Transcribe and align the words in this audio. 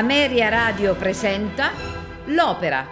Ameria 0.00 0.48
Radio 0.48 0.94
presenta 0.94 1.72
L'Opera. 2.28 2.86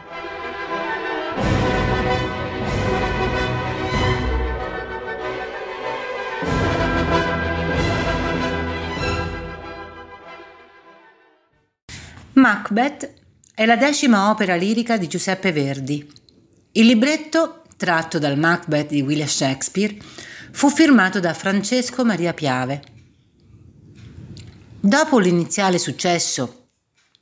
Macbeth 12.34 13.14
è 13.54 13.64
la 13.64 13.76
decima 13.76 14.28
opera 14.28 14.54
lirica 14.54 14.98
di 14.98 15.08
Giuseppe 15.08 15.50
Verdi. 15.50 16.06
Il 16.72 16.84
libretto, 16.84 17.62
tratto 17.78 18.18
dal 18.18 18.36
Macbeth 18.38 18.88
di 18.88 19.00
William 19.00 19.26
Shakespeare, 19.26 19.96
fu 20.52 20.68
firmato 20.68 21.20
da 21.20 21.32
Francesco 21.32 22.04
Maria 22.04 22.34
Piave. 22.34 22.82
Dopo 24.78 25.18
l'iniziale 25.18 25.78
successo 25.78 26.57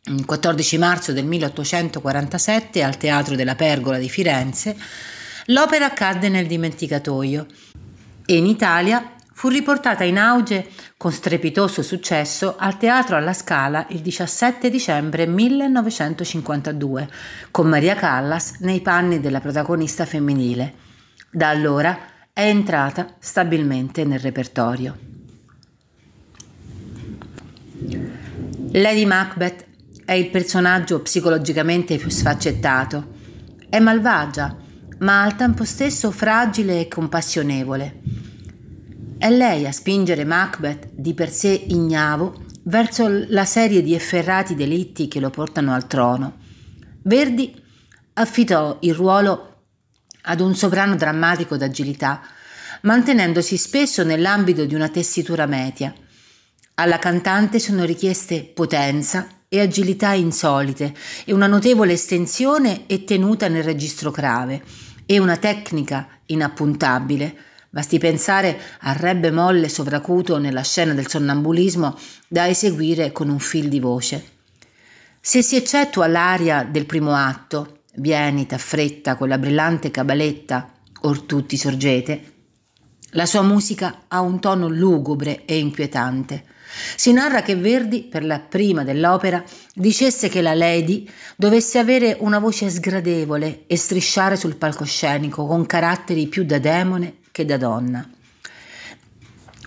il 0.09 0.25
14 0.25 0.79
marzo 0.79 1.13
del 1.13 1.27
1847 1.27 2.83
al 2.83 2.97
Teatro 2.97 3.35
della 3.35 3.57
Pergola 3.57 3.99
di 3.99 4.09
Firenze, 4.09 4.77
l'opera 5.47 5.91
cadde 5.91 6.29
nel 6.29 6.47
dimenticatoio 6.47 7.47
e 8.25 8.37
in 8.37 8.47
Italia 8.47 9.15
fu 9.33 9.49
riportata 9.49 10.05
in 10.05 10.19
auge 10.19 10.69
con 10.97 11.13
strepitoso 11.13 11.83
successo 11.83 12.55
al 12.57 12.79
Teatro 12.79 13.17
alla 13.17 13.33
Scala 13.33 13.87
il 13.91 14.01
17 14.01 14.71
dicembre 14.71 15.27
1952 15.27 17.09
con 17.51 17.69
Maria 17.69 17.97
Callas 17.97 18.59
nei 18.61 18.81
panni 18.81 19.21
della 19.21 19.41
protagonista 19.41 20.07
femminile. 20.07 20.75
Da 21.31 21.49
allora 21.49 21.99
è 22.33 22.47
entrata 22.47 23.17
stabilmente 23.19 24.05
nel 24.05 24.21
repertorio. 24.21 24.97
Lady 28.73 29.05
Macbeth 29.05 29.67
è 30.07 30.13
il 30.13 30.31
personaggio 30.31 31.01
psicologicamente 31.01 31.97
più 31.97 32.09
sfaccettato. 32.09 33.15
È 33.69 33.81
malvagia, 33.81 34.57
ma 35.01 35.25
al 35.25 35.35
tempo 35.35 35.65
stesso 35.65 36.13
fragile 36.13 36.81
e 36.81 36.89
compassionevole. 36.89 38.01
È 39.19 39.29
lei 39.29 39.67
a 39.67 39.73
spingere 39.73 40.25
Macbeth, 40.25 40.91
di 40.93 41.13
per 41.13 41.31
sé 41.31 41.49
ignavo, 41.51 42.45
verso 42.63 43.09
la 43.29 43.45
serie 43.45 43.83
di 43.83 43.95
efferrati 43.95 44.55
delitti 44.55 45.09
che 45.09 45.19
lo 45.19 45.31
portano 45.31 45.75
al 45.75 45.89
trono. 45.89 46.37
Verdi 47.03 47.61
affidò 48.15 48.79
il 48.83 48.95
ruolo 48.95 49.65
ad 50.23 50.41
un 50.41 50.55
soprano 50.55 50.95
drammatico 50.95 51.57
d'agilità, 51.57 52.21
mantenendosi 52.83 53.57
spesso 53.57 54.05
nell'ambito 54.05 54.65
di 54.67 54.75
una 54.77 54.89
tessitura 54.89 55.47
media. 55.47 55.93
Alla 56.75 57.01
cantante 57.01 57.59
sono 57.59 57.85
richieste 57.85 58.45
potenza, 58.45 59.27
e 59.57 59.61
agilità 59.61 60.13
insolite 60.13 60.95
e 61.25 61.33
una 61.33 61.47
notevole 61.47 61.95
estensione 61.95 62.87
e 62.87 63.05
tenuta 63.05 63.49
nel 63.49 63.65
registro 63.65 64.11
grave 64.11 64.63
e 65.07 65.19
una 65.19 65.37
tecnica 65.37 66.09
inappuntabile. 66.27 67.37
Basti 67.71 67.99
pensare 67.99 68.59
al 68.81 68.95
re 68.95 69.17
bemolle 69.17 69.69
sovracuto 69.69 70.39
nella 70.39 70.63
scena 70.63 70.95
del 70.95 71.09
sonnambulismo 71.09 71.99
da 72.29 72.47
eseguire 72.47 73.13
con 73.13 73.29
un 73.29 73.39
fil 73.39 73.69
di 73.69 73.81
voce. 73.81 74.25
Se 75.21 75.43
si 75.43 75.57
eccettua 75.57 76.07
l'aria 76.07 76.63
del 76.63 76.87
primo 76.87 77.15
atto, 77.15 77.81
vienita, 77.97 78.59
fretta, 78.59 79.17
con 79.17 79.29
la 79.29 79.39
brillante 79.39 79.91
cabaletta, 79.91 80.73
or 81.03 81.23
tutti 81.23 81.57
sorgete, 81.57 82.33
la 83.11 83.27
sua 83.27 83.43
musica 83.43 84.03
ha 84.09 84.21
un 84.21 84.41
tono 84.41 84.69
lugubre 84.69 85.45
e 85.45 85.59
inquietante. 85.59 86.45
Si 86.97 87.13
narra 87.13 87.43
che 87.43 87.57
Verdi, 87.57 88.03
per 88.03 88.25
la 88.25 88.39
prima 88.41 88.85
dell'opera, 88.85 89.43
dicesse 89.75 90.29
che 90.29 90.43
la 90.43 90.55
Lady 90.55 91.09
dovesse 91.37 91.79
avere 91.79 92.17
una 92.21 92.39
voce 92.39 92.69
sgradevole 92.69 93.65
e 93.67 93.77
strisciare 93.77 94.37
sul 94.37 94.57
palcoscenico 94.57 95.47
con 95.47 95.67
caratteri 95.67 96.27
più 96.27 96.45
da 96.45 96.59
demone 96.59 97.19
che 97.33 97.45
da 97.45 97.57
donna. 97.57 98.09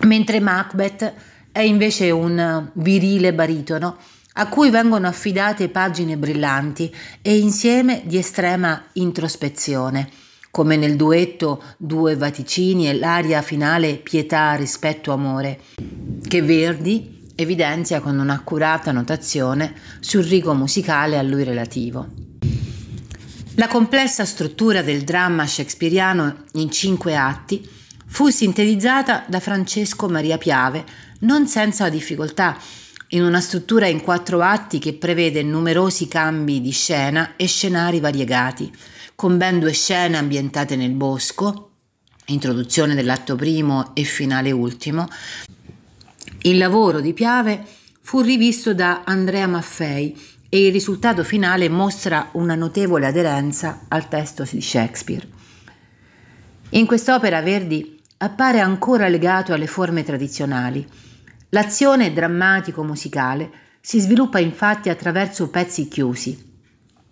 Mentre 0.02 0.40
Macbeth 0.40 1.12
è 1.52 1.60
invece 1.60 2.10
un 2.10 2.70
virile 2.74 3.34
baritono 3.34 3.96
a 4.34 4.48
cui 4.48 4.70
vengono 4.70 5.08
affidate 5.08 5.68
pagine 5.68 6.16
brillanti 6.16 6.94
e 7.20 7.36
insieme 7.36 8.02
di 8.04 8.16
estrema 8.16 8.84
introspezione 8.94 10.19
come 10.50 10.76
nel 10.76 10.96
duetto 10.96 11.62
Due 11.76 12.16
Vaticini 12.16 12.88
e 12.88 12.94
l'aria 12.94 13.42
finale 13.42 13.96
Pietà, 13.96 14.54
rispetto, 14.54 15.12
amore, 15.12 15.60
che 16.26 16.42
Verdi 16.42 17.18
evidenzia 17.34 18.00
con 18.00 18.18
un'accurata 18.18 18.92
notazione 18.92 19.74
sul 20.00 20.24
rigo 20.24 20.52
musicale 20.54 21.16
a 21.16 21.22
lui 21.22 21.44
relativo. 21.44 22.08
La 23.54 23.68
complessa 23.68 24.24
struttura 24.24 24.82
del 24.82 25.02
dramma 25.02 25.46
shakespeariano 25.46 26.44
in 26.52 26.70
cinque 26.70 27.16
atti 27.16 27.66
fu 28.06 28.28
sintetizzata 28.28 29.24
da 29.28 29.40
Francesco 29.40 30.08
Maria 30.08 30.38
Piave 30.38 30.84
non 31.20 31.46
senza 31.46 31.88
difficoltà, 31.88 32.56
in 33.08 33.22
una 33.22 33.40
struttura 33.40 33.86
in 33.86 34.02
quattro 34.02 34.40
atti 34.40 34.78
che 34.78 34.94
prevede 34.94 35.42
numerosi 35.42 36.06
cambi 36.08 36.60
di 36.60 36.70
scena 36.70 37.34
e 37.36 37.46
scenari 37.46 38.00
variegati, 38.00 38.72
con 39.20 39.36
ben 39.36 39.58
due 39.58 39.72
scene 39.72 40.16
ambientate 40.16 40.76
nel 40.76 40.92
bosco, 40.92 41.72
introduzione 42.28 42.94
dell'atto 42.94 43.36
primo 43.36 43.94
e 43.94 44.02
finale 44.02 44.50
ultimo. 44.50 45.08
Il 46.40 46.56
lavoro 46.56 47.00
di 47.00 47.12
Piave 47.12 47.62
fu 48.00 48.22
rivisto 48.22 48.72
da 48.72 49.02
Andrea 49.04 49.46
Maffei 49.46 50.18
e 50.48 50.64
il 50.64 50.72
risultato 50.72 51.22
finale 51.22 51.68
mostra 51.68 52.30
una 52.32 52.54
notevole 52.54 53.06
aderenza 53.06 53.80
al 53.88 54.08
testo 54.08 54.48
di 54.50 54.62
Shakespeare. 54.62 55.28
In 56.70 56.86
quest'opera 56.86 57.42
Verdi 57.42 58.00
appare 58.16 58.60
ancora 58.60 59.06
legato 59.06 59.52
alle 59.52 59.66
forme 59.66 60.02
tradizionali. 60.02 60.88
L'azione 61.50 62.14
drammatico-musicale 62.14 63.50
si 63.82 64.00
sviluppa 64.00 64.38
infatti 64.38 64.88
attraverso 64.88 65.50
pezzi 65.50 65.88
chiusi, 65.88 66.48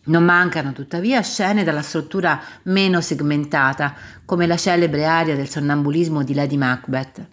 non 0.08 0.24
mancano 0.24 0.72
tuttavia 0.72 1.22
scene 1.22 1.64
dalla 1.64 1.82
struttura 1.82 2.40
meno 2.64 3.00
segmentata, 3.00 3.94
come 4.24 4.46
la 4.46 4.56
celebre 4.56 5.06
aria 5.06 5.34
del 5.34 5.48
sonnambulismo 5.48 6.22
di 6.22 6.34
Lady 6.34 6.56
Macbeth. 6.56 7.26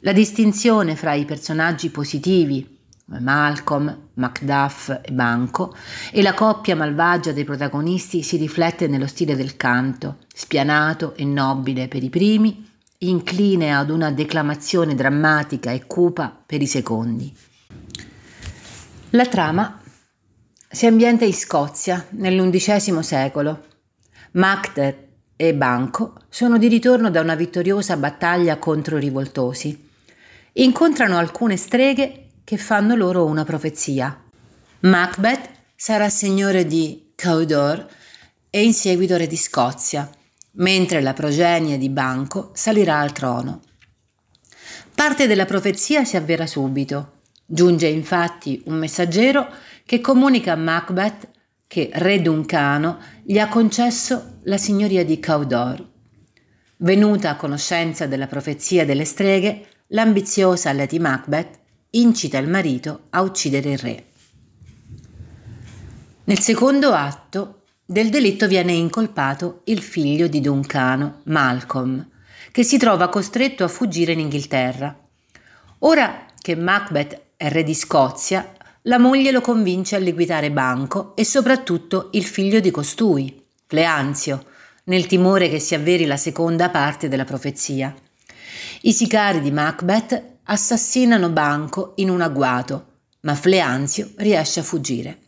La 0.00 0.12
distinzione 0.12 0.96
fra 0.96 1.14
i 1.14 1.24
personaggi 1.24 1.90
positivi, 1.90 2.78
Malcolm, 3.06 4.08
Macduff 4.14 4.88
e 5.02 5.12
Banco, 5.12 5.74
e 6.10 6.22
la 6.22 6.34
coppia 6.34 6.76
malvagia 6.76 7.32
dei 7.32 7.44
protagonisti 7.44 8.22
si 8.22 8.36
riflette 8.36 8.88
nello 8.88 9.06
stile 9.06 9.36
del 9.36 9.56
canto, 9.56 10.18
spianato 10.32 11.14
e 11.14 11.24
nobile 11.24 11.88
per 11.88 12.02
i 12.02 12.10
primi, 12.10 12.68
incline 12.98 13.74
ad 13.74 13.90
una 13.90 14.10
declamazione 14.10 14.94
drammatica 14.94 15.70
e 15.70 15.86
cupa 15.86 16.34
per 16.44 16.62
i 16.62 16.66
secondi. 16.66 17.34
La 19.10 19.26
trama 19.26 19.80
si 20.68 20.86
ambienta 20.86 21.24
in 21.24 21.34
Scozia 21.34 22.04
nell'undicesimo 22.10 23.02
secolo. 23.02 23.64
Macbeth 24.32 25.04
e 25.36 25.54
Banco 25.54 26.14
sono 26.28 26.58
di 26.58 26.68
ritorno 26.68 27.10
da 27.10 27.20
una 27.20 27.34
vittoriosa 27.34 27.96
battaglia 27.96 28.58
contro 28.58 28.96
i 28.96 29.00
rivoltosi. 29.00 29.88
Incontrano 30.54 31.18
alcune 31.18 31.56
streghe 31.56 32.28
che 32.42 32.56
fanno 32.56 32.94
loro 32.94 33.24
una 33.24 33.44
profezia. 33.44 34.18
Macbeth 34.80 35.50
sarà 35.74 36.08
signore 36.08 36.66
di 36.66 37.12
Cawdor 37.14 37.86
e 38.50 38.62
in 38.62 38.72
seguito 38.72 39.16
re 39.16 39.26
di 39.26 39.36
Scozia, 39.36 40.08
mentre 40.52 41.00
la 41.00 41.12
progenie 41.12 41.76
di 41.78 41.90
Banco 41.90 42.50
salirà 42.54 43.00
al 43.00 43.12
trono. 43.12 43.60
Parte 44.94 45.26
della 45.26 45.44
profezia 45.44 46.04
si 46.04 46.16
avvera 46.16 46.46
subito. 46.46 47.15
Giunge 47.48 47.86
infatti 47.86 48.60
un 48.66 48.74
messaggero 48.74 49.48
che 49.84 50.00
comunica 50.00 50.52
a 50.52 50.56
Macbeth 50.56 51.28
che 51.68 51.90
Re 51.92 52.20
Duncano 52.20 52.98
gli 53.22 53.38
ha 53.38 53.48
concesso 53.48 54.38
la 54.44 54.58
signoria 54.58 55.04
di 55.04 55.20
Cawdor. 55.20 55.94
Venuta 56.78 57.30
a 57.30 57.36
conoscenza 57.36 58.06
della 58.06 58.26
profezia 58.26 58.84
delle 58.84 59.04
streghe, 59.04 59.66
l'ambiziosa 59.88 60.72
Lady 60.72 60.98
Macbeth 60.98 61.58
incita 61.90 62.38
il 62.38 62.48
marito 62.48 63.06
a 63.10 63.22
uccidere 63.22 63.70
il 63.70 63.78
re. 63.78 64.04
Nel 66.24 66.40
secondo 66.40 66.92
atto 66.92 67.62
del 67.84 68.10
delitto 68.10 68.48
viene 68.48 68.72
incolpato 68.72 69.60
il 69.66 69.80
figlio 69.80 70.26
di 70.26 70.40
Duncano, 70.40 71.20
Malcolm, 71.26 72.04
che 72.50 72.64
si 72.64 72.76
trova 72.76 73.08
costretto 73.08 73.62
a 73.62 73.68
fuggire 73.68 74.12
in 74.12 74.20
Inghilterra. 74.20 74.98
Ora 75.80 76.24
che 76.40 76.56
Macbeth 76.56 77.25
re 77.36 77.62
di 77.62 77.74
Scozia, 77.74 78.52
la 78.82 78.98
moglie 78.98 79.30
lo 79.30 79.40
convince 79.40 79.96
a 79.96 79.98
liquidare 79.98 80.50
Banco 80.50 81.14
e 81.16 81.24
soprattutto 81.24 82.08
il 82.12 82.24
figlio 82.24 82.60
di 82.60 82.70
costui, 82.70 83.44
Cleanzio, 83.66 84.46
nel 84.84 85.06
timore 85.06 85.48
che 85.48 85.58
si 85.58 85.74
avveri 85.74 86.04
la 86.06 86.16
seconda 86.16 86.70
parte 86.70 87.08
della 87.08 87.24
profezia. 87.24 87.94
I 88.82 88.92
sicari 88.92 89.40
di 89.40 89.50
Macbeth 89.50 90.38
assassinano 90.44 91.30
Banco 91.30 91.92
in 91.96 92.10
un 92.10 92.20
agguato, 92.20 93.00
ma 93.22 93.34
Fleanzio 93.34 94.10
riesce 94.16 94.60
a 94.60 94.62
fuggire. 94.62 95.18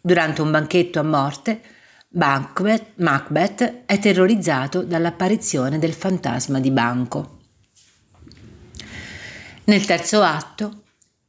Durante 0.00 0.42
un 0.42 0.50
banchetto 0.50 0.98
a 0.98 1.04
morte, 1.04 1.60
Macbeth, 2.10 2.92
Macbeth 2.96 3.82
è 3.86 3.98
terrorizzato 3.98 4.82
dall'apparizione 4.82 5.78
del 5.78 5.92
fantasma 5.92 6.58
di 6.58 6.70
Banco. 6.70 7.38
Nel 9.64 9.84
terzo 9.84 10.22
atto, 10.22 10.82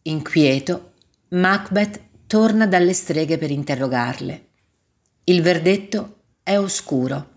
inquieto, 0.09 0.93
Macbeth 1.29 1.99
torna 2.27 2.65
dalle 2.65 2.93
streghe 2.93 3.37
per 3.37 3.51
interrogarle. 3.51 4.45
Il 5.25 5.41
verdetto 5.41 6.19
è 6.43 6.57
oscuro. 6.57 7.31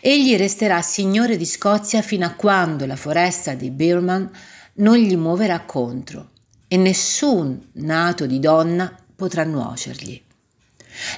Egli 0.00 0.36
resterà 0.36 0.82
signore 0.82 1.36
di 1.36 1.46
Scozia 1.46 2.02
fino 2.02 2.26
a 2.26 2.34
quando 2.34 2.86
la 2.86 2.96
foresta 2.96 3.54
di 3.54 3.70
Birman 3.70 4.28
non 4.74 4.96
gli 4.96 5.16
muoverà 5.16 5.60
contro 5.60 6.30
e 6.66 6.76
nessun 6.76 7.68
nato 7.74 8.26
di 8.26 8.40
donna 8.40 8.92
potrà 9.14 9.44
nuocergli. 9.44 10.20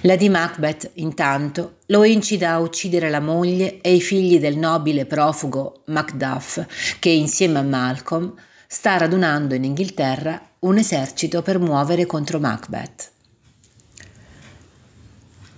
Lady 0.02 0.28
Macbeth, 0.28 0.90
intanto, 0.94 1.78
lo 1.86 2.04
incita 2.04 2.50
a 2.50 2.58
uccidere 2.58 3.08
la 3.08 3.20
moglie 3.20 3.80
e 3.80 3.94
i 3.94 4.00
figli 4.02 4.38
del 4.38 4.58
nobile 4.58 5.06
profugo 5.06 5.82
Macduff, 5.86 6.98
che 6.98 7.08
insieme 7.08 7.58
a 7.58 7.62
Malcolm 7.62 8.34
sta 8.72 8.96
radunando 8.96 9.54
in 9.54 9.64
Inghilterra 9.64 10.40
un 10.60 10.78
esercito 10.78 11.42
per 11.42 11.58
muovere 11.58 12.06
contro 12.06 12.40
Macbeth. 12.40 13.10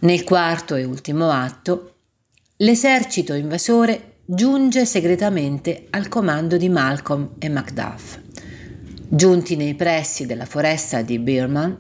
Nel 0.00 0.24
quarto 0.24 0.74
e 0.74 0.82
ultimo 0.82 1.30
atto, 1.30 1.94
l'esercito 2.56 3.34
invasore 3.34 4.16
giunge 4.24 4.84
segretamente 4.84 5.86
al 5.90 6.08
comando 6.08 6.56
di 6.56 6.68
Malcolm 6.68 7.34
e 7.38 7.48
Macduff. 7.48 8.18
Giunti 9.08 9.54
nei 9.54 9.76
pressi 9.76 10.26
della 10.26 10.44
foresta 10.44 11.02
di 11.02 11.20
Birman, 11.20 11.78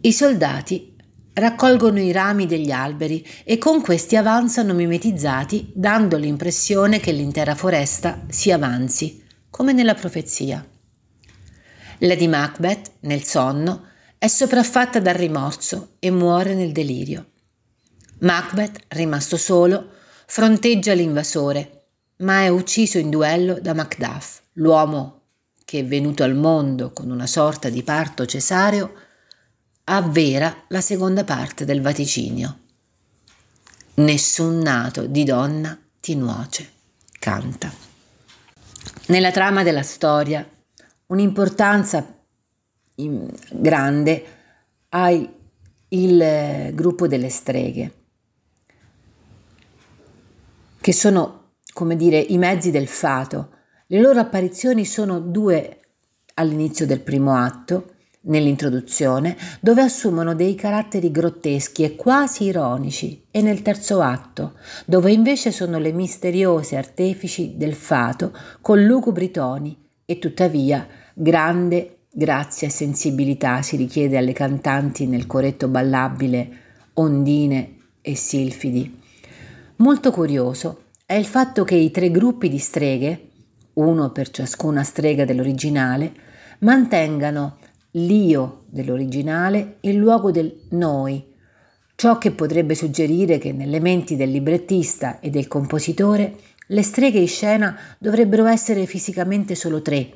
i 0.00 0.12
soldati 0.12 0.96
raccolgono 1.34 2.00
i 2.00 2.10
rami 2.10 2.46
degli 2.46 2.72
alberi 2.72 3.24
e 3.44 3.58
con 3.58 3.80
questi 3.80 4.16
avanzano 4.16 4.74
mimetizzati, 4.74 5.70
dando 5.72 6.16
l'impressione 6.16 6.98
che 6.98 7.12
l'intera 7.12 7.54
foresta 7.54 8.24
si 8.28 8.50
avanzi, 8.50 9.26
come 9.50 9.72
nella 9.72 9.94
profezia. 9.94 10.66
Lady 11.98 12.28
Macbeth, 12.28 12.92
nel 13.00 13.24
sonno, 13.24 13.86
è 14.18 14.28
sopraffatta 14.28 15.00
dal 15.00 15.14
rimorso 15.14 15.96
e 15.98 16.10
muore 16.10 16.54
nel 16.54 16.72
delirio. 16.72 17.30
Macbeth, 18.20 18.84
rimasto 18.88 19.36
solo, 19.36 19.90
fronteggia 20.26 20.92
l'invasore, 20.92 21.86
ma 22.18 22.42
è 22.42 22.48
ucciso 22.48 22.98
in 22.98 23.10
duello 23.10 23.60
da 23.60 23.74
Macduff, 23.74 24.40
l'uomo 24.54 25.18
che, 25.64 25.84
venuto 25.84 26.22
al 26.22 26.34
mondo 26.34 26.92
con 26.92 27.10
una 27.10 27.26
sorta 27.26 27.68
di 27.68 27.82
parto 27.82 28.24
cesareo, 28.24 28.92
avvera 29.84 30.64
la 30.68 30.80
seconda 30.80 31.24
parte 31.24 31.64
del 31.64 31.82
vaticinio. 31.82 32.58
Nessun 33.94 34.58
nato 34.60 35.06
di 35.06 35.24
donna 35.24 35.78
ti 36.00 36.14
nuoce, 36.14 36.70
canta. 37.18 37.87
Nella 39.08 39.30
trama 39.30 39.62
della 39.62 39.82
storia 39.82 40.46
un'importanza 41.06 42.14
grande 42.94 44.24
ha 44.90 45.10
il 45.88 46.70
gruppo 46.74 47.06
delle 47.06 47.30
streghe, 47.30 47.92
che 50.78 50.92
sono, 50.92 51.54
come 51.72 51.96
dire, 51.96 52.18
i 52.18 52.36
mezzi 52.36 52.70
del 52.70 52.86
fato. 52.86 53.52
Le 53.86 53.98
loro 53.98 54.20
apparizioni 54.20 54.84
sono 54.84 55.20
due 55.20 55.80
all'inizio 56.34 56.84
del 56.84 57.00
primo 57.00 57.34
atto 57.34 57.94
nell'introduzione, 58.22 59.36
dove 59.60 59.82
assumono 59.82 60.34
dei 60.34 60.54
caratteri 60.54 61.10
grotteschi 61.10 61.84
e 61.84 61.96
quasi 61.96 62.44
ironici, 62.44 63.24
e 63.30 63.42
nel 63.42 63.62
terzo 63.62 64.00
atto, 64.00 64.54
dove 64.84 65.12
invece 65.12 65.52
sono 65.52 65.78
le 65.78 65.92
misteriose 65.92 66.76
artefici 66.76 67.56
del 67.56 67.74
fato 67.74 68.32
con 68.60 68.84
lugubri 68.84 69.30
toni 69.30 69.76
e 70.04 70.18
tuttavia 70.18 70.86
grande 71.14 71.98
grazia 72.10 72.66
e 72.66 72.70
sensibilità 72.70 73.62
si 73.62 73.76
richiede 73.76 74.16
alle 74.16 74.32
cantanti 74.32 75.06
nel 75.06 75.26
coretto 75.26 75.68
ballabile 75.68 76.48
ondine 76.94 77.76
e 78.00 78.16
silfidi. 78.16 79.00
Molto 79.76 80.10
curioso 80.10 80.84
è 81.06 81.14
il 81.14 81.26
fatto 81.26 81.62
che 81.62 81.76
i 81.76 81.90
tre 81.90 82.10
gruppi 82.10 82.48
di 82.48 82.58
streghe, 82.58 83.28
uno 83.74 84.10
per 84.10 84.30
ciascuna 84.30 84.82
strega 84.82 85.24
dell'originale, 85.24 86.12
mantengano 86.60 87.58
l'io 87.92 88.64
dell'originale 88.66 89.78
in 89.80 89.98
luogo 89.98 90.30
del 90.30 90.66
noi, 90.70 91.24
ciò 91.94 92.18
che 92.18 92.30
potrebbe 92.32 92.74
suggerire 92.74 93.38
che 93.38 93.52
nelle 93.52 93.80
menti 93.80 94.16
del 94.16 94.30
librettista 94.30 95.20
e 95.20 95.30
del 95.30 95.48
compositore 95.48 96.36
le 96.68 96.82
streghe 96.82 97.18
in 97.18 97.28
scena 97.28 97.78
dovrebbero 97.98 98.46
essere 98.46 98.86
fisicamente 98.86 99.54
solo 99.54 99.80
tre, 99.80 100.12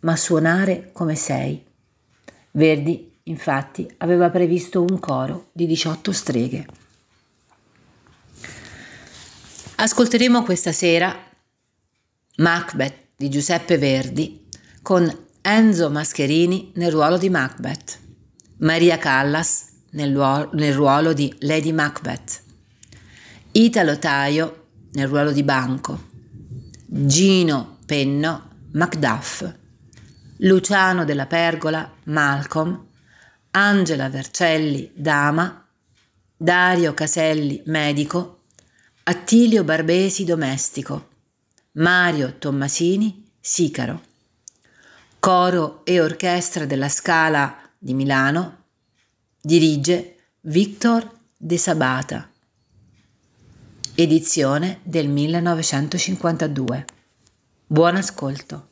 ma 0.00 0.16
suonare 0.16 0.90
come 0.92 1.14
sei. 1.14 1.62
Verdi, 2.52 3.18
infatti, 3.24 3.88
aveva 3.98 4.30
previsto 4.30 4.80
un 4.82 4.98
coro 4.98 5.50
di 5.52 5.66
18 5.66 6.12
streghe. 6.12 6.66
Ascolteremo 9.76 10.42
questa 10.42 10.72
sera 10.72 11.14
Macbeth 12.36 13.08
di 13.16 13.28
Giuseppe 13.28 13.78
Verdi 13.78 14.46
con 14.82 15.28
Enzo 15.42 15.88
Mascherini 15.88 16.70
nel 16.74 16.92
ruolo 16.92 17.16
di 17.16 17.30
Macbeth, 17.30 17.98
Maria 18.58 18.98
Callas 18.98 19.68
nel, 19.92 20.12
ruolo, 20.14 20.50
nel 20.52 20.74
ruolo 20.74 21.14
di 21.14 21.34
Lady 21.40 21.72
Macbeth, 21.72 22.42
Italo 23.52 23.98
Taio 23.98 24.66
nel 24.92 25.08
ruolo 25.08 25.32
di 25.32 25.42
Banco, 25.42 26.08
Gino 26.84 27.78
Penno 27.86 28.50
Macduff, 28.72 29.50
Luciano 30.40 31.06
della 31.06 31.26
Pergola 31.26 31.90
Malcolm, 32.04 32.86
Angela 33.52 34.10
Vercelli 34.10 34.92
Dama, 34.94 35.66
Dario 36.36 36.92
Caselli 36.92 37.62
Medico, 37.64 38.42
Attilio 39.04 39.64
Barbesi 39.64 40.24
Domestico, 40.24 41.08
Mario 41.72 42.36
Tommasini 42.36 43.26
Sicaro. 43.40 44.08
Coro 45.20 45.82
e 45.84 46.00
orchestra 46.00 46.64
della 46.64 46.88
Scala 46.88 47.54
di 47.76 47.92
Milano, 47.92 48.64
dirige 49.38 50.16
Victor 50.40 51.10
De 51.36 51.58
Sabata. 51.58 52.30
Edizione 53.94 54.80
del 54.82 55.08
1952. 55.08 56.86
Buon 57.66 57.96
ascolto. 57.96 58.69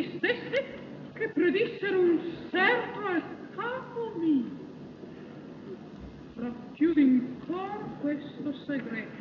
esistesse 0.00 0.78
che 1.14 1.28
predissero 1.28 2.00
un 2.00 2.20
servo 2.50 3.06
al 3.06 3.22
capo 3.54 4.12
mio. 4.18 4.58
Racchiudi 6.36 7.02
in 7.02 7.36
cor 7.46 7.98
questo 8.00 8.52
segreto. 8.66 9.19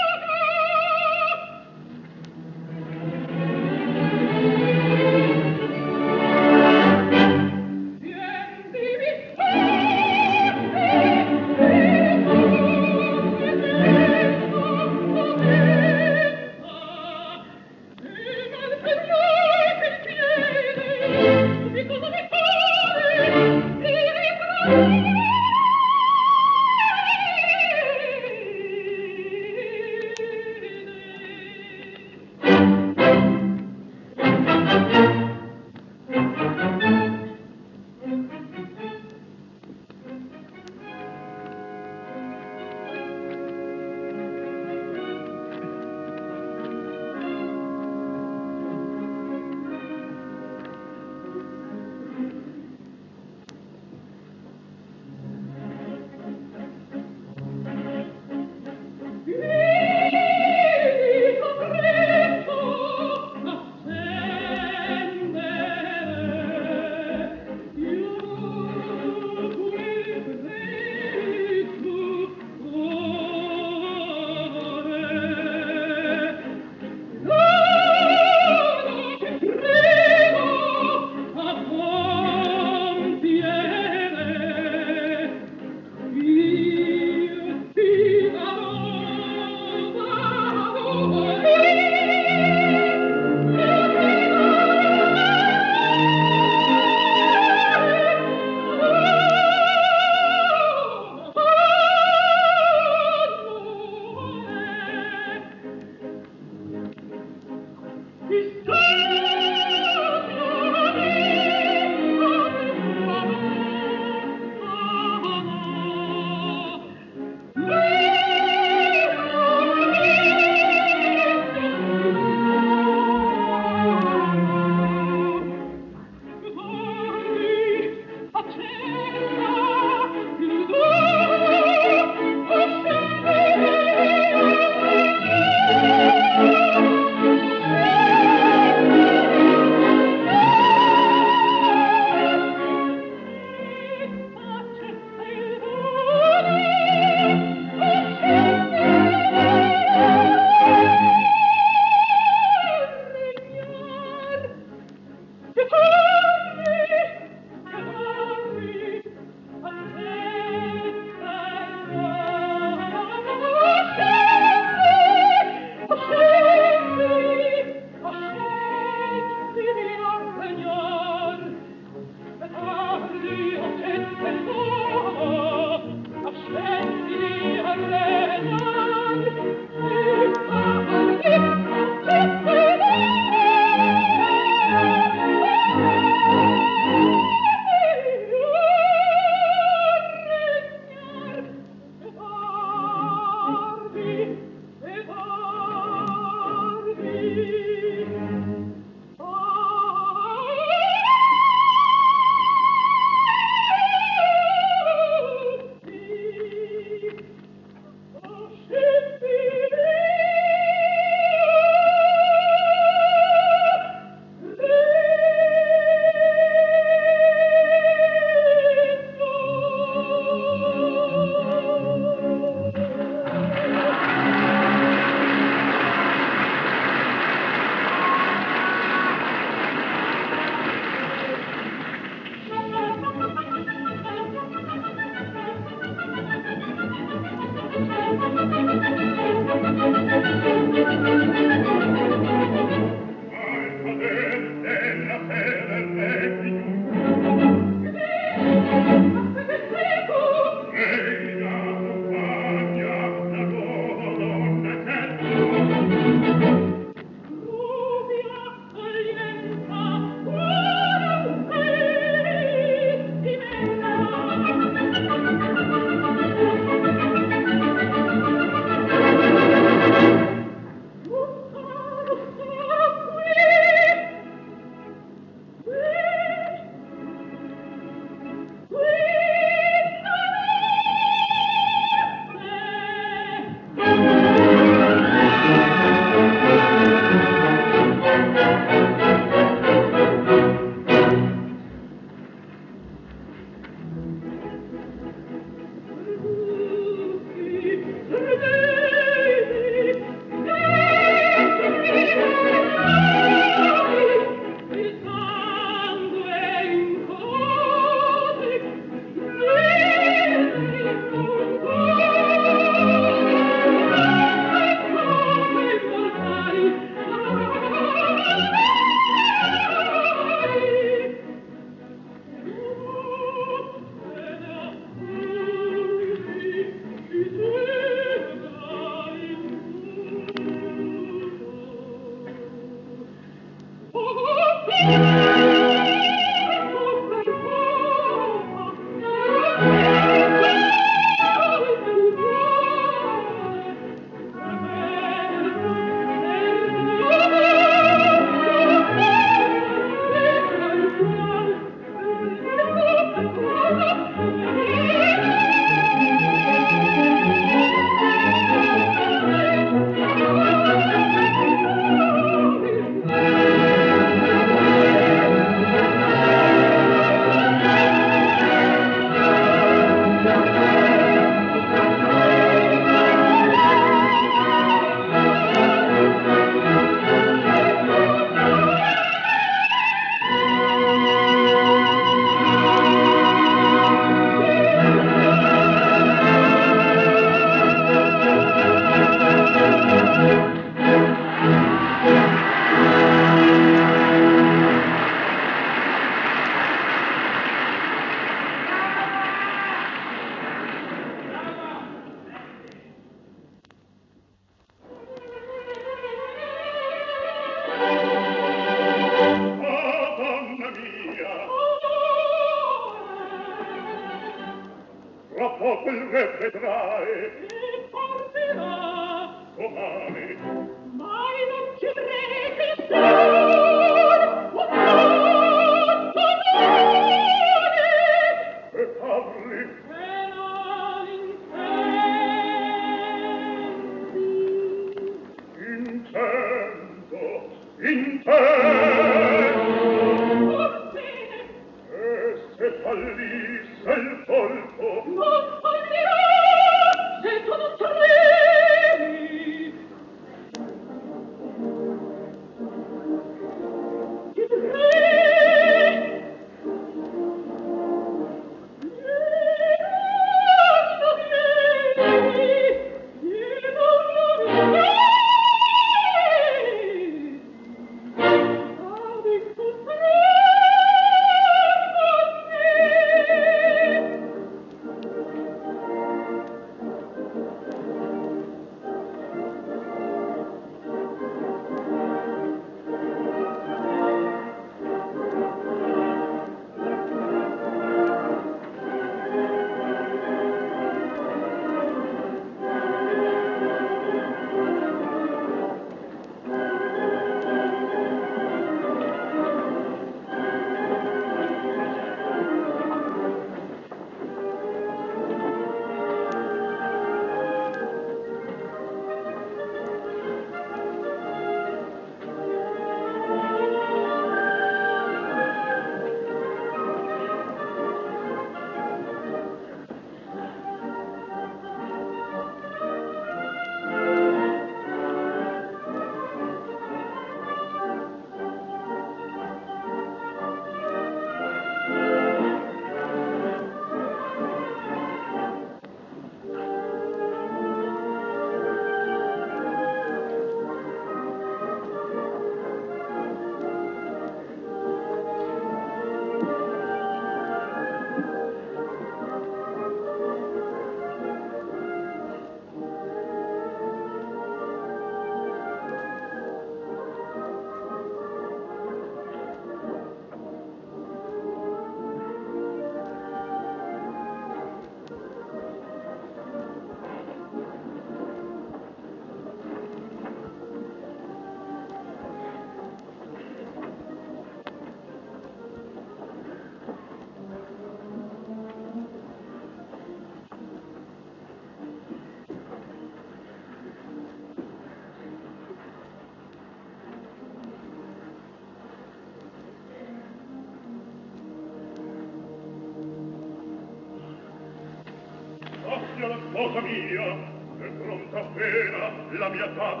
la 599.37 599.49
mia 599.49 599.67
casa. 599.75 600.00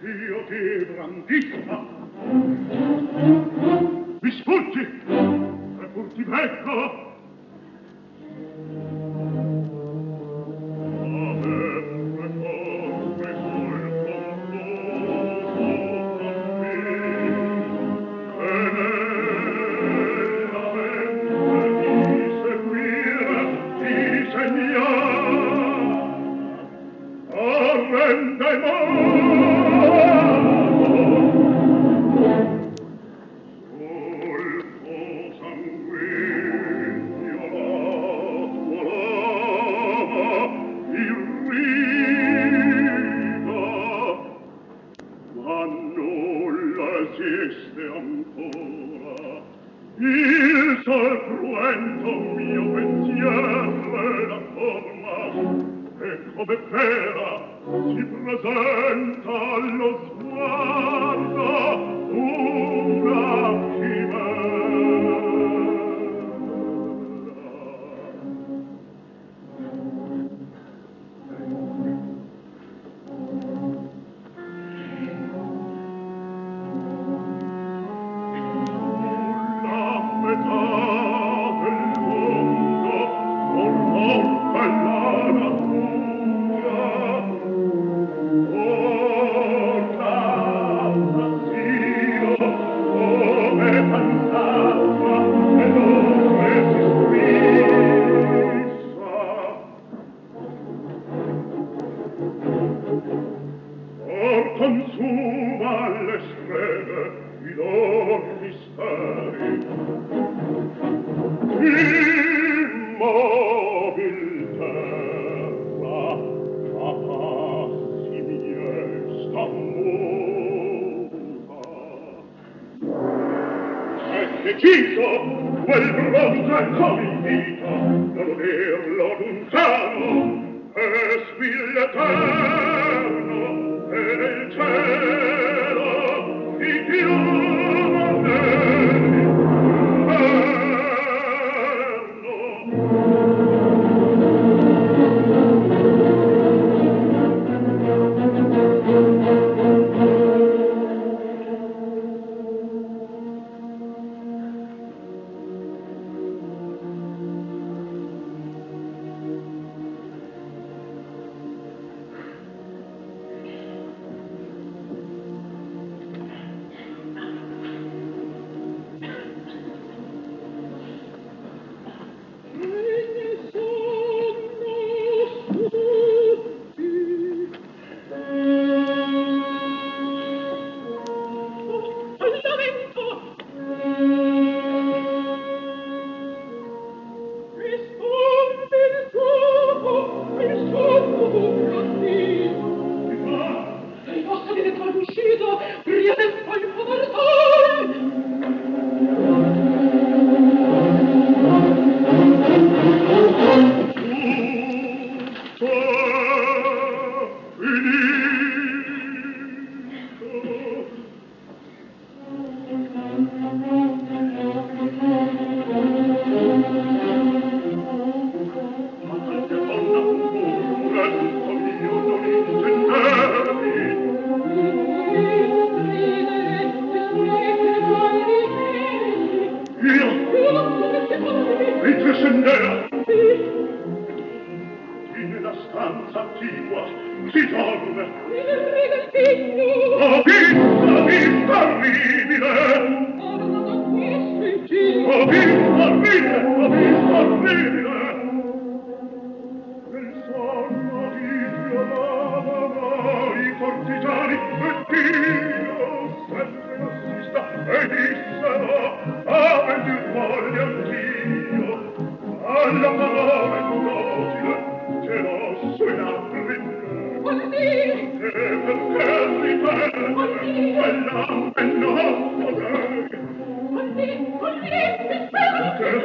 sei 0.00 0.18
io 0.18 0.44
ti 0.46 0.92
brandisca. 0.92 1.78
Mi 4.20 4.30
sfuggi, 4.30 4.80
e 4.80 5.86
pur 5.92 6.12
ti 6.14 6.24
becco, 6.24 7.11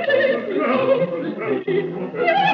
Thank 0.08 1.68
you. 1.68 2.47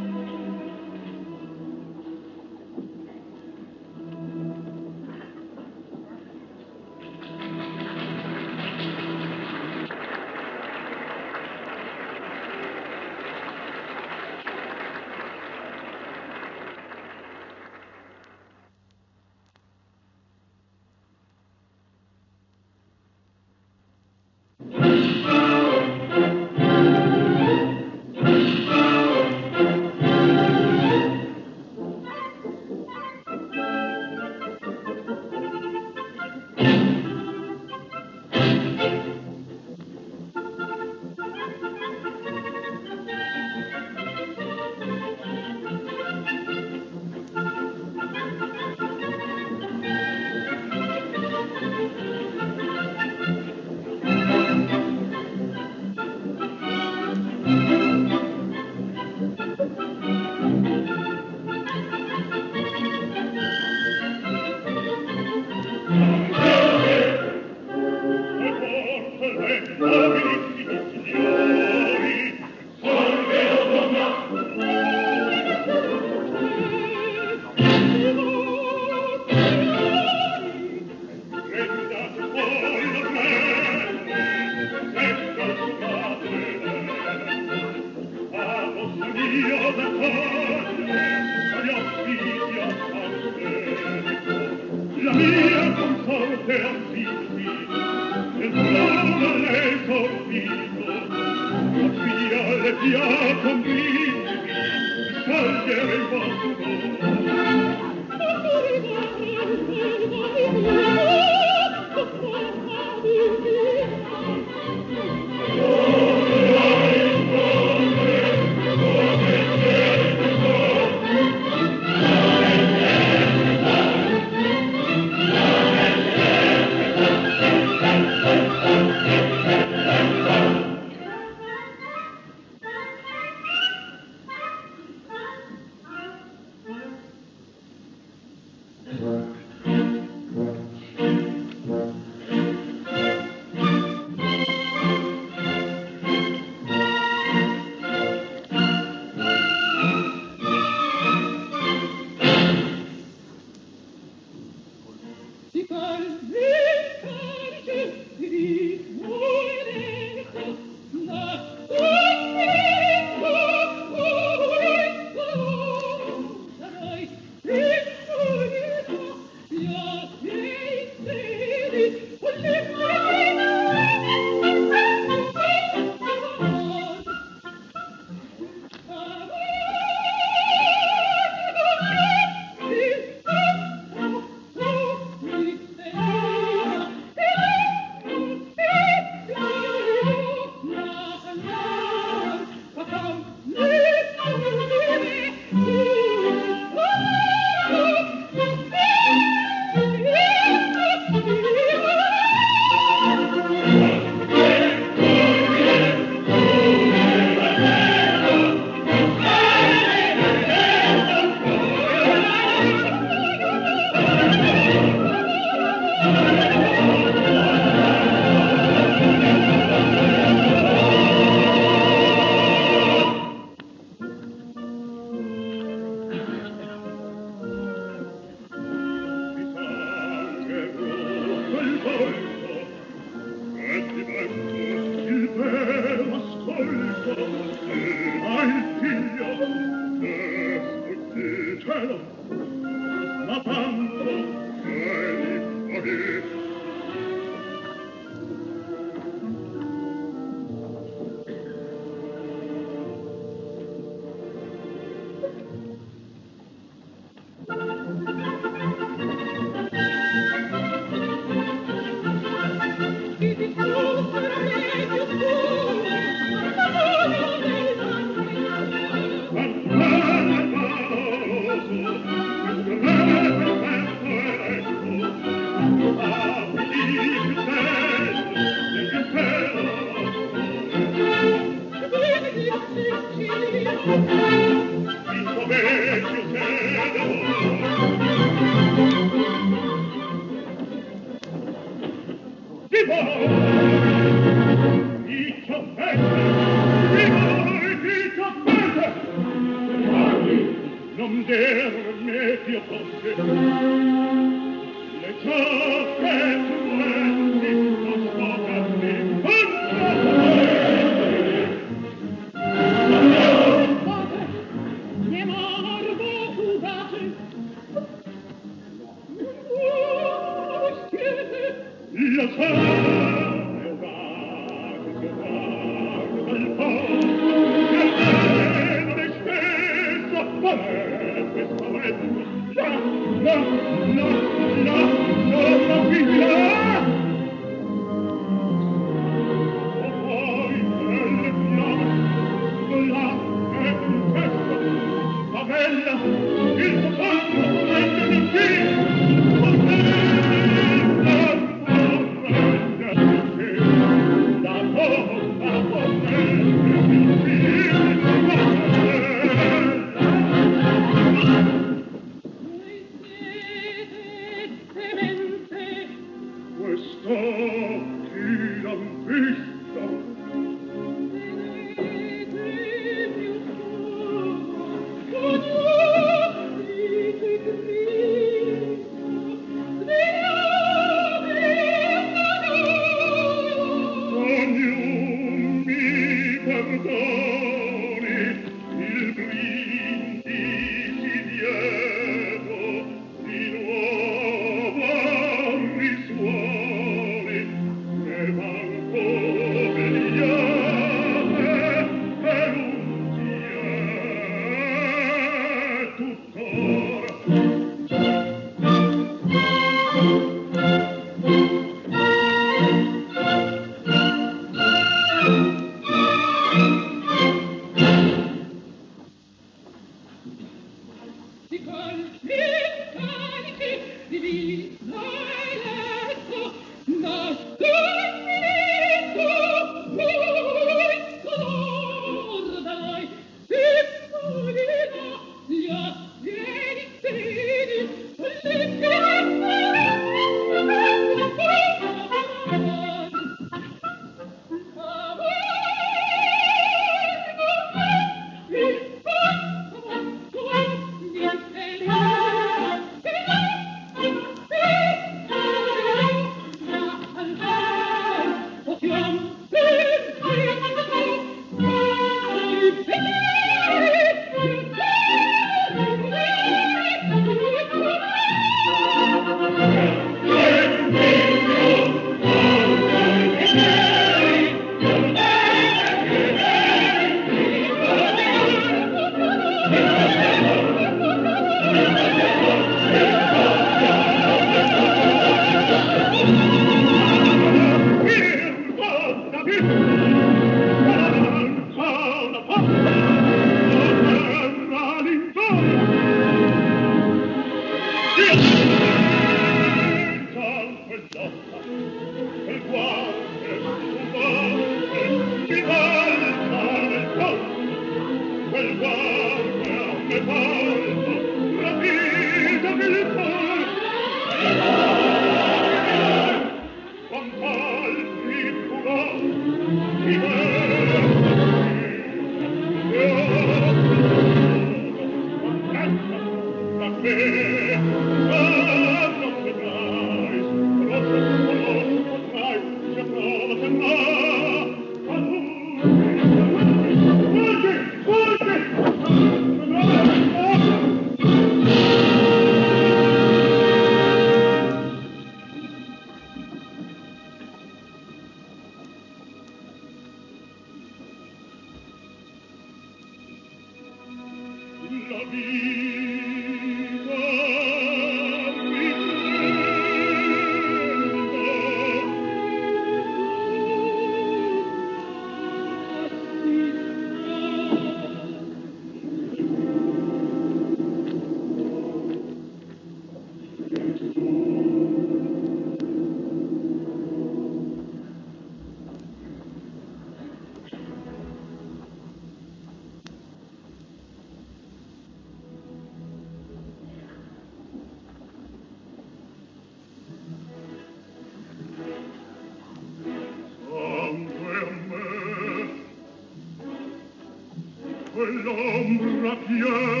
l'ombra 598.43 599.35
piena 599.45 600.00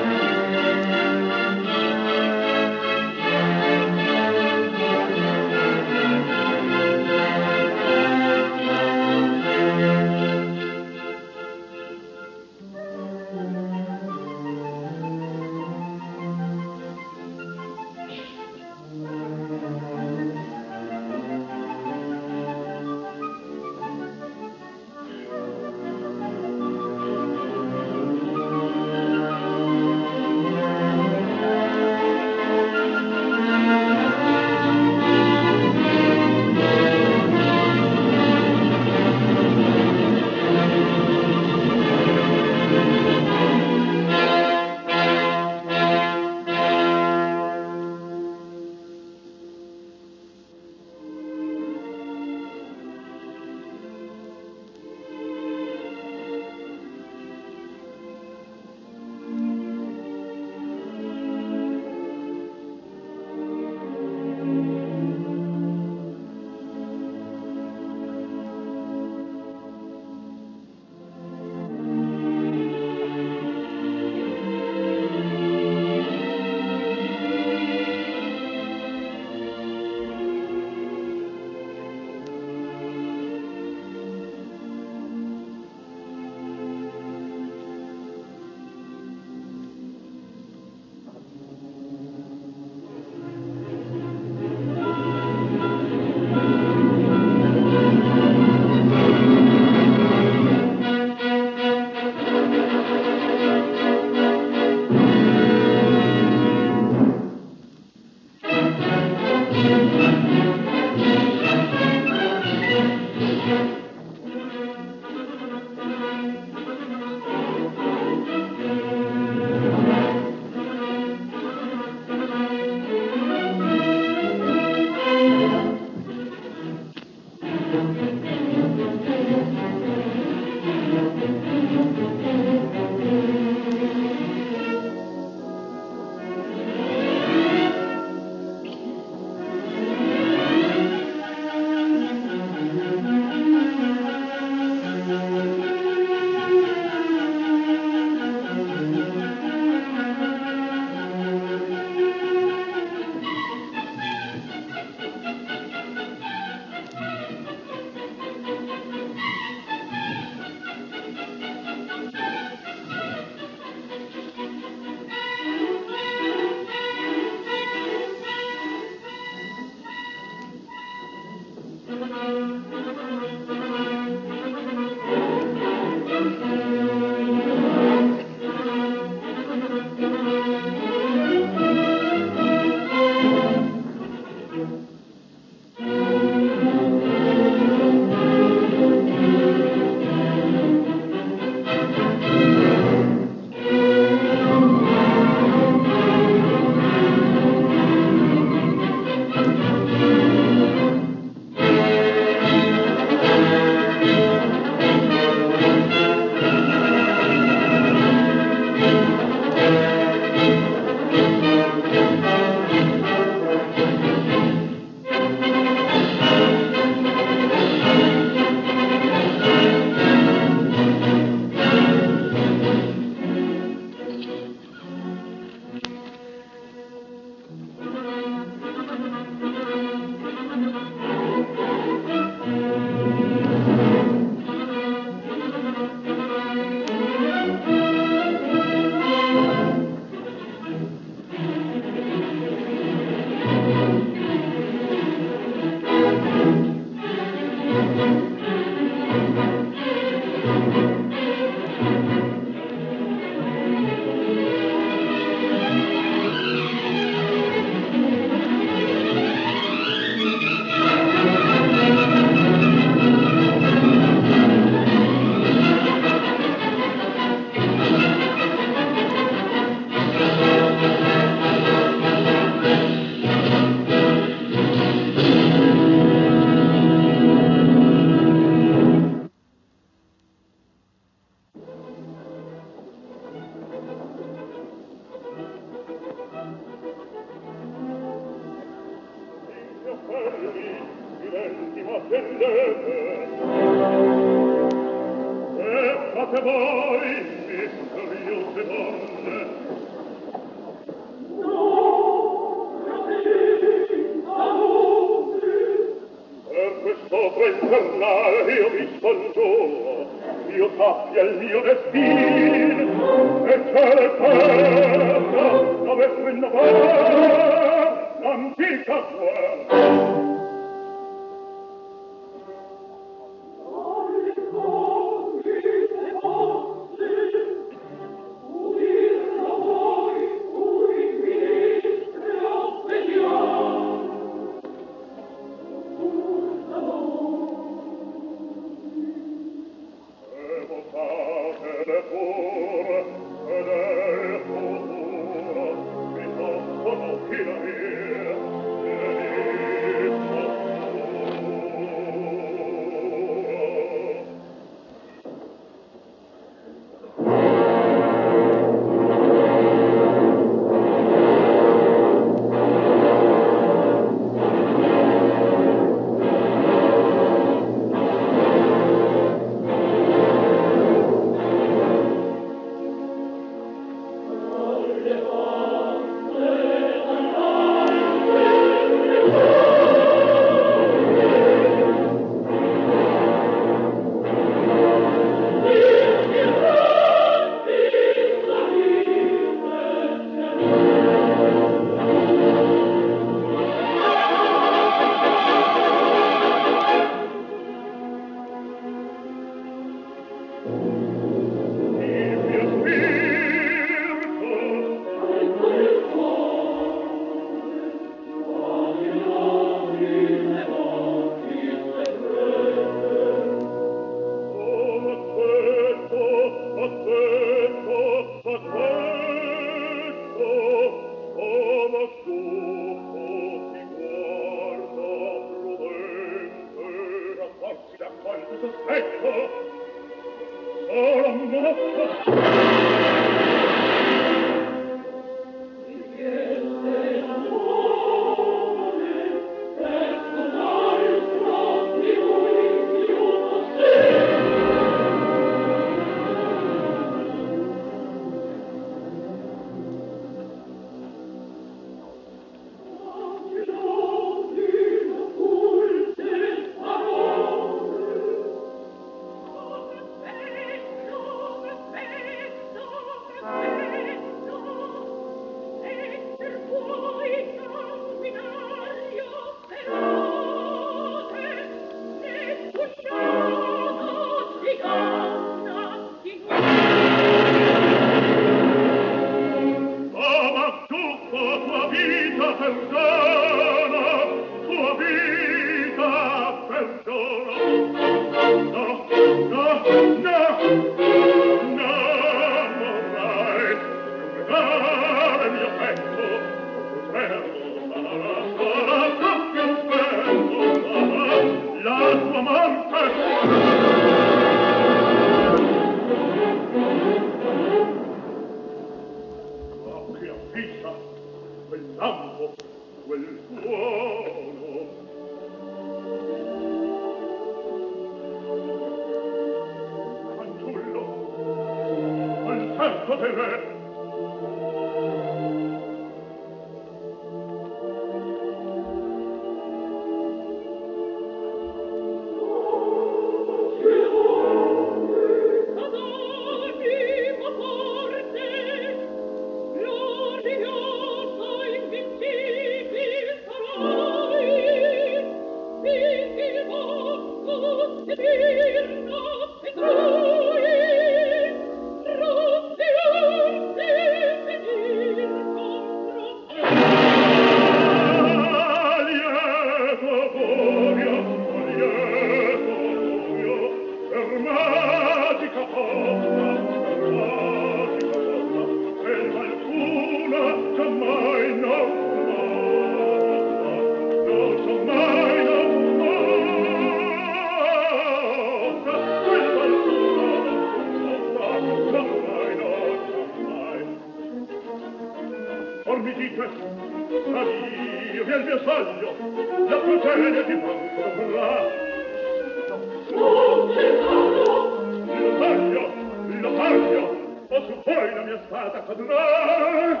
mia 598.30 598.38
spada 598.46 598.80
cadrà 598.82 600.00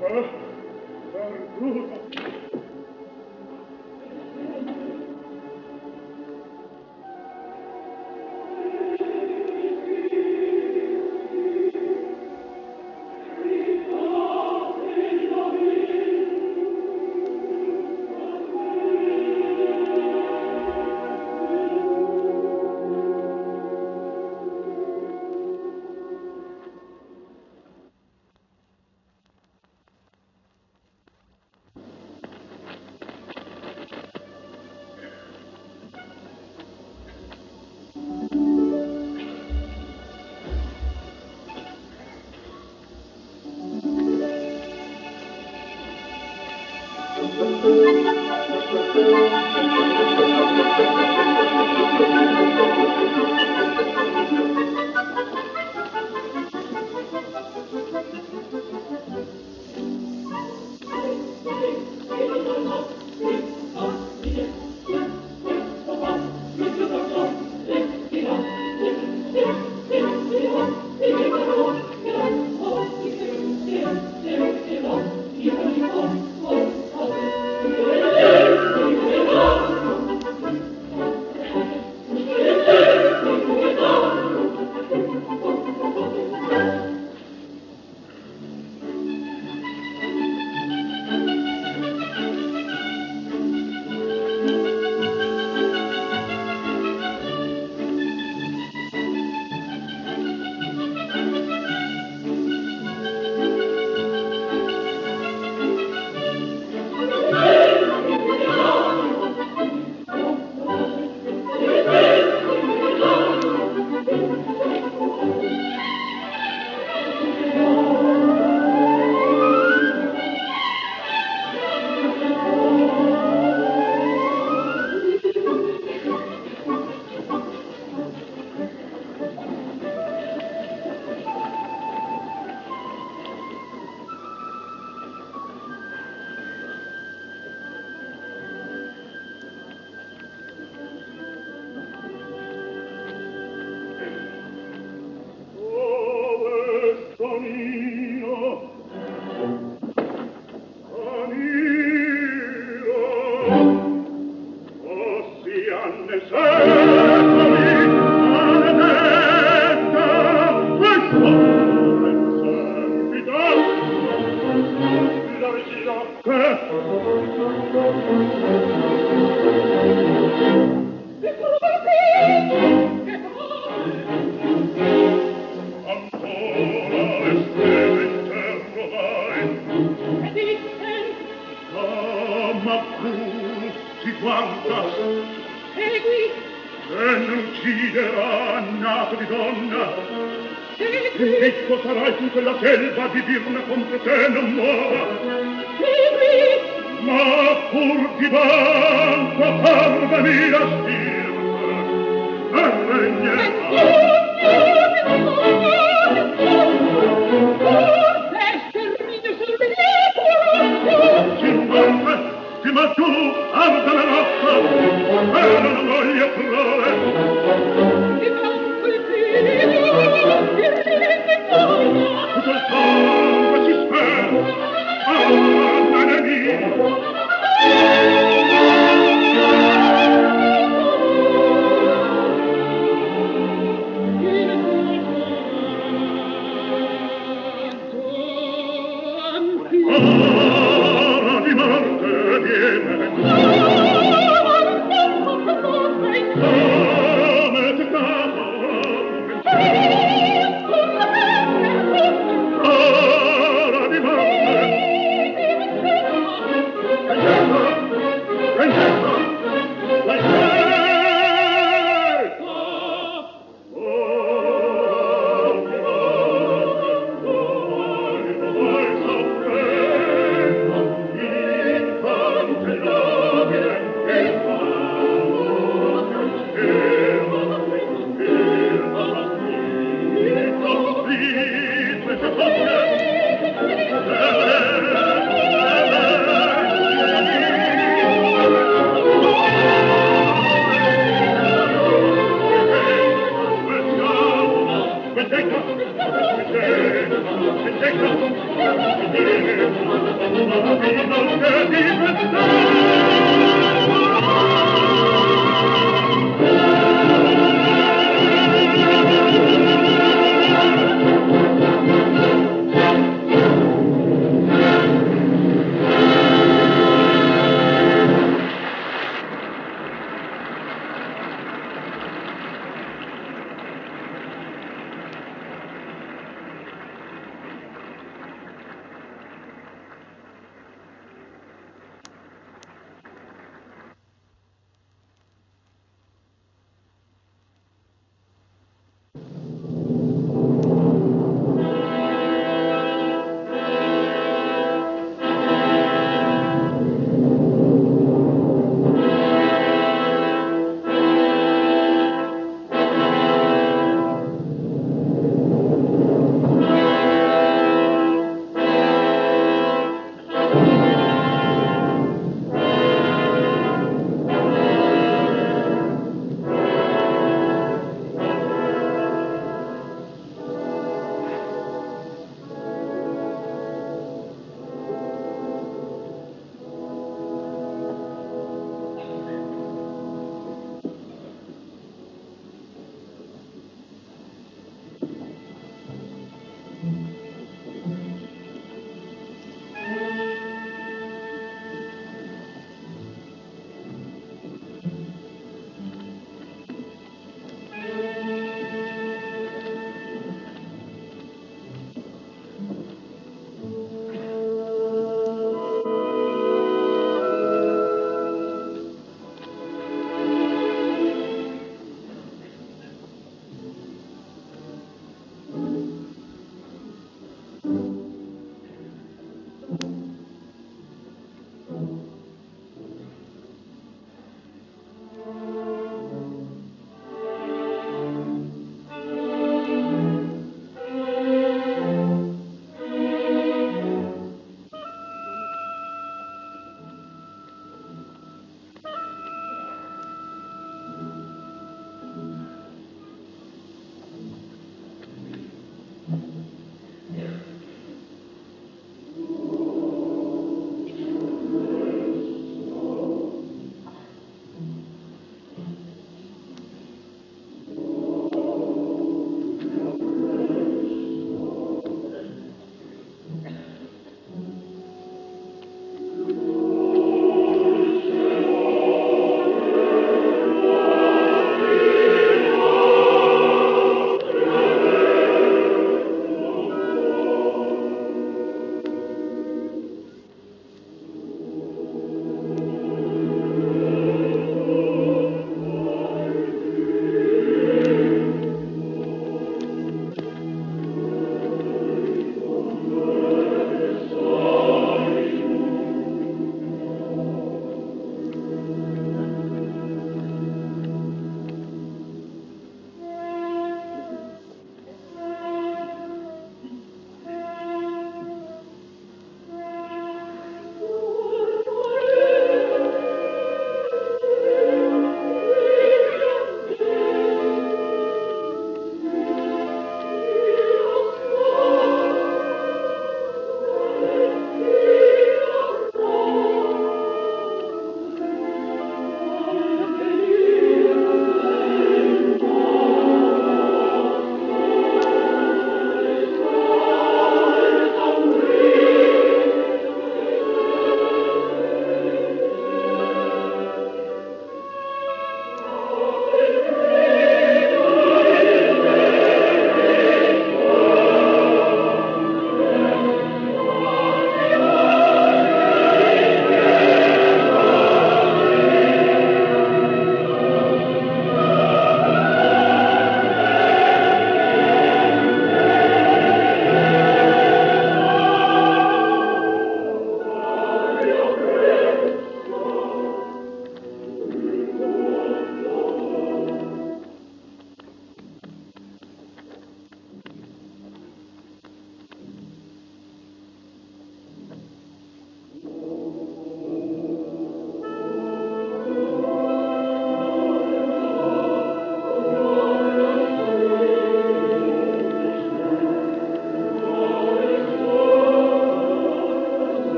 vervoeren. 0.00 0.26